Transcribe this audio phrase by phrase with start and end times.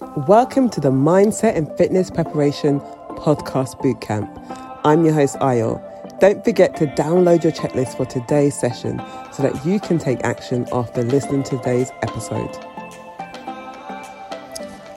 [0.00, 2.80] Welcome to the Mindset and Fitness Preparation
[3.18, 4.30] Podcast Bootcamp.
[4.82, 5.78] I'm your host, Ayo.
[6.20, 8.98] Don't forget to download your checklist for today's session
[9.30, 12.50] so that you can take action after listening to today's episode.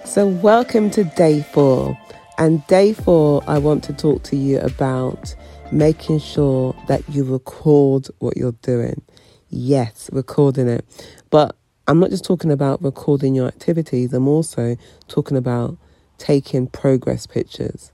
[0.06, 2.00] So, welcome to day four.
[2.38, 5.36] And day four, I want to talk to you about
[5.70, 9.02] making sure that you record what you're doing.
[9.50, 10.86] Yes, recording it.
[11.30, 14.78] But I'm not just talking about recording your activities, I'm also
[15.10, 15.78] talking about
[16.18, 17.92] taking progress pictures.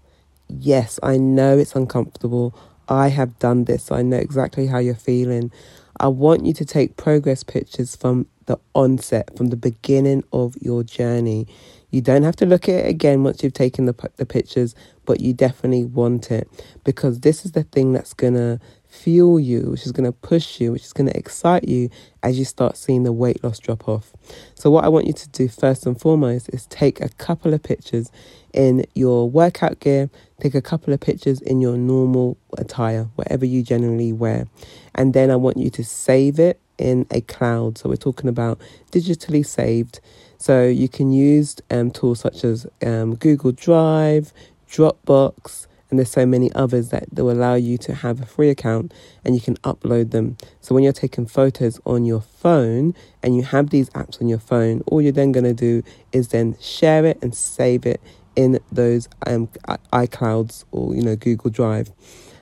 [0.47, 2.55] Yes, I know it's uncomfortable.
[2.88, 5.52] I have done this, so I know exactly how you're feeling.
[5.99, 10.83] I want you to take progress pictures from the onset, from the beginning of your
[10.83, 11.47] journey.
[11.89, 14.75] You don't have to look at it again once you've taken the, the pictures,
[15.05, 16.47] but you definitely want it
[16.83, 20.59] because this is the thing that's going to fuel you, which is going to push
[20.59, 21.89] you, which is going to excite you
[22.23, 24.11] as you start seeing the weight loss drop off.
[24.55, 27.63] So, what I want you to do first and foremost is take a couple of
[27.63, 28.11] pictures
[28.52, 30.09] in your workout gear,
[30.41, 34.47] take a couple of pictures in your normal attire, whatever you generally wear,
[34.95, 37.77] and then I want you to save it in a cloud.
[37.77, 38.59] So, we're talking about
[38.92, 39.99] digitally saved.
[40.39, 44.33] So, you can use um, tools such as um, Google Drive,
[44.67, 48.94] Dropbox and there's so many others that will allow you to have a free account
[49.26, 50.38] and you can upload them.
[50.62, 54.40] So when you're taking photos on your phone and you have these apps on your
[54.40, 58.02] phone, all you're then going to do is then share it and save it
[58.36, 59.48] in those um,
[59.92, 61.92] iClouds or you know Google Drive.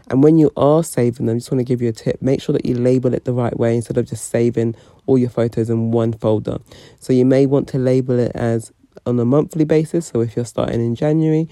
[0.10, 2.22] And when you are saving them, I just want to give you a tip.
[2.22, 4.76] Make sure that you label it the right way instead of just saving
[5.06, 6.60] all your photos in one folder.
[7.00, 8.72] So you may want to label it as
[9.06, 10.08] on a monthly basis.
[10.08, 11.50] So if you're starting in January,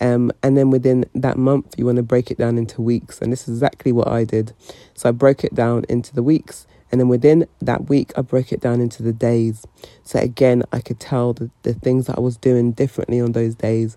[0.00, 3.20] um, and then within that month, you want to break it down into weeks.
[3.20, 4.52] And this is exactly what I did.
[4.94, 6.66] So I broke it down into the weeks.
[6.90, 9.66] And then within that week, I broke it down into the days.
[10.04, 13.54] So again, I could tell the, the things that I was doing differently on those
[13.54, 13.96] days.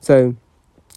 [0.00, 0.36] So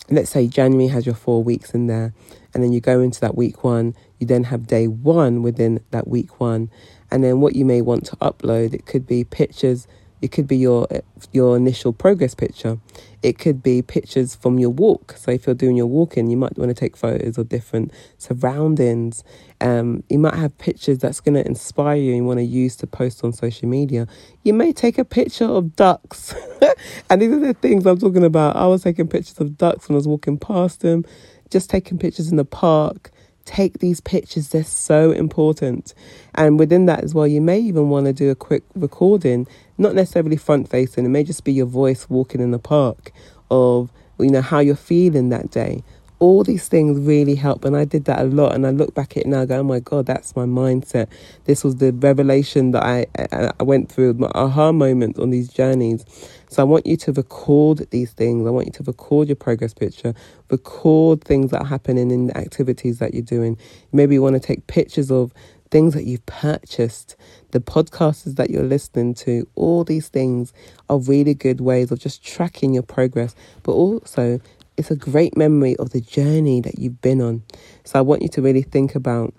[0.09, 2.14] let's say January has your four weeks in there.
[2.54, 3.96] And then you go into that week one.
[4.20, 6.69] You then have day one within that week one.
[7.12, 9.88] And then what you may want to upload, it could be pictures
[10.23, 10.88] it could be your
[11.34, 12.79] your initial progress picture.
[13.22, 15.16] It could be pictures from your walk.
[15.17, 19.25] So if you're doing your walking, you might want to take photos of different surroundings.
[19.59, 22.78] Um, you might have pictures that's going to inspire you and you want to use
[22.78, 24.07] to post on social media.
[24.44, 26.33] You may take a picture of ducks.
[27.09, 28.56] and these are the things I'm talking about.
[28.56, 31.03] I was taking pictures of ducks when I was walking past them,
[31.50, 33.12] just taking pictures in the park
[33.46, 35.94] take these pictures they're so important.
[36.36, 39.96] And within that as well you may even want to do a quick recording not
[39.96, 43.12] necessarily front facing it may just be your voice walking in the park
[43.50, 45.84] of you know how you're feeling that day
[46.23, 49.17] all these things really help and i did that a lot and i look back
[49.17, 51.07] at it now and go oh my god that's my mindset.
[51.44, 53.06] This was the revelation that i
[53.59, 56.06] i went through my aha moment on these journeys.
[56.50, 58.47] So i want you to record these things.
[58.47, 60.13] I want you to record your progress picture.
[60.50, 63.57] Record things that are happening in the activities that you're doing.
[63.91, 65.33] Maybe you want to take pictures of
[65.72, 67.17] things that you've purchased,
[67.51, 70.53] the podcasts that you're listening to, all these things
[70.88, 74.39] are really good ways of just tracking your progress, but also
[74.78, 77.44] it's a great memory of the journey that you've been on.
[77.84, 79.34] So I want you to really think about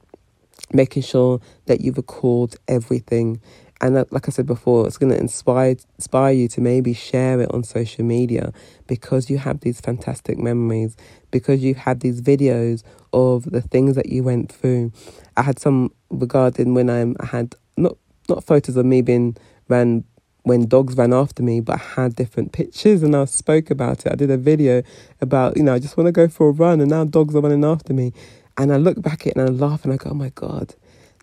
[0.72, 3.40] making sure that you record everything.
[3.80, 7.52] And like I said before, it's going to inspire inspire you to maybe share it
[7.52, 8.52] on social media
[8.86, 10.96] because you have these fantastic memories,
[11.30, 14.92] because you've had these videos of the things that you went through.
[15.36, 17.96] I had some regarding when I had not
[18.28, 19.36] not photos of me being
[19.68, 20.04] ran
[20.44, 24.12] when dogs ran after me, but I had different pictures and I spoke about it.
[24.12, 24.82] I did a video
[25.20, 27.40] about, you know, I just want to go for a run and now dogs are
[27.40, 28.12] running after me.
[28.56, 30.74] And I look back at it and I laugh and I go, oh my God,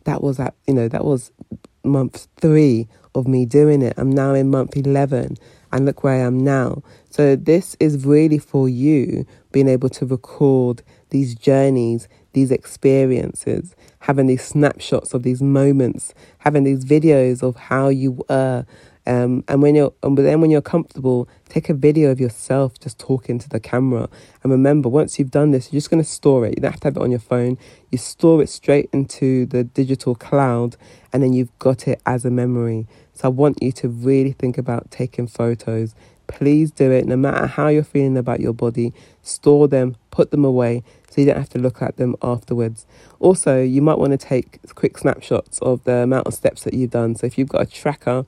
[0.05, 1.31] that was at, you know, that was
[1.83, 3.93] month three of me doing it.
[3.95, 5.37] I'm now in month 11
[5.71, 6.81] and look where I am now.
[7.11, 14.27] So this is really for you being able to record these journeys, these experiences, having
[14.27, 18.65] these snapshots of these moments, having these videos of how you were,
[19.07, 22.99] um, and when you're, and then when you're comfortable, take a video of yourself just
[22.99, 24.07] talking to the camera.
[24.43, 26.55] And remember, once you've done this, you're just going to store it.
[26.55, 27.57] You don't have to have it on your phone.
[27.89, 30.77] You store it straight into the digital cloud,
[31.11, 32.87] and then you've got it as a memory.
[33.13, 35.95] So I want you to really think about taking photos.
[36.27, 38.93] Please do it, no matter how you're feeling about your body.
[39.21, 42.85] Store them, put them away, so you don't have to look at them afterwards.
[43.19, 46.91] Also, you might want to take quick snapshots of the amount of steps that you've
[46.91, 47.15] done.
[47.15, 48.25] So if you've got a tracker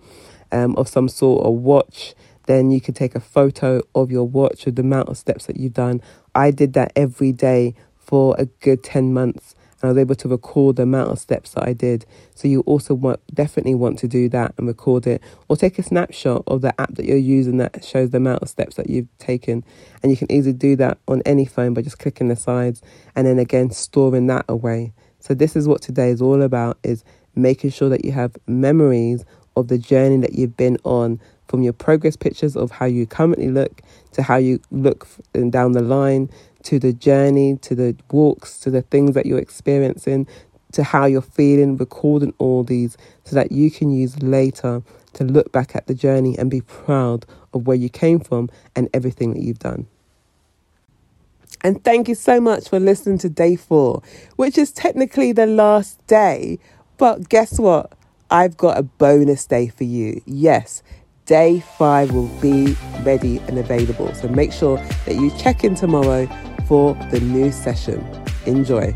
[0.54, 2.14] um, of some sort, or watch,
[2.46, 5.58] then you could take a photo of your watch with the amount of steps that
[5.58, 6.02] you've done.
[6.36, 9.56] I did that every day for a good 10 months.
[9.82, 12.06] and I was able to record the amount of steps that I did.
[12.36, 15.84] So you also want, definitely want to do that and record it, or take a
[15.84, 19.10] snapshot of the app that you're using that shows the amount of steps that you've
[19.18, 19.64] taken.
[20.02, 22.82] And you can easily do that on any phone by just clicking the sides
[23.16, 24.94] and then again storing that away.
[25.20, 27.04] So this is what today is all about: is
[27.36, 29.24] making sure that you have memories
[29.56, 33.50] of the journey that you've been on from your progress pictures of how you currently
[33.50, 35.08] look to how you look
[35.50, 36.30] down the line
[36.64, 40.28] to the journey, to the walks, to the things that you're experiencing,
[40.72, 44.82] to how you're feeling, recording all these so that you can use later
[45.14, 48.90] to look back at the journey and be proud of where you came from and
[48.94, 49.86] everything that you've done.
[51.62, 54.02] And thank you so much for listening to day four,
[54.36, 56.60] which is technically the last day.
[56.98, 57.94] But guess what?
[58.34, 60.20] I've got a bonus day for you.
[60.26, 60.82] Yes,
[61.28, 64.12] day five will be ready and available.
[64.16, 66.28] So make sure that you check in tomorrow
[66.68, 68.04] for the new session.
[68.48, 68.92] Enjoy.